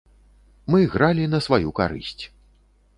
[0.71, 2.21] Мы гралі на сваю карысць.